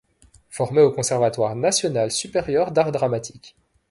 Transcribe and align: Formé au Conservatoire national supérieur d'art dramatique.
Formé 0.49 0.81
au 0.81 0.91
Conservatoire 0.91 1.55
national 1.55 2.09
supérieur 2.09 2.71
d'art 2.71 2.91
dramatique. 2.91 3.55